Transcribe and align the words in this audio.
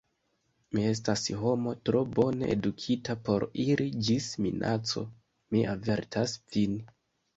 Mi 0.75 0.85
estas 0.91 1.25
homo 1.41 1.73
tro 1.89 2.01
bone 2.19 2.49
edukita 2.55 3.17
por 3.27 3.45
iri 3.67 3.87
ĝis 4.09 4.31
minaco: 4.47 5.05
mi 5.53 5.63
avertas 5.75 6.35
vin. 6.57 6.79